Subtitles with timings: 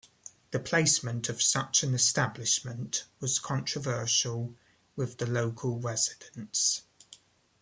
[0.49, 4.55] The placement of such an establishment was controversial
[4.95, 6.81] with the local residents.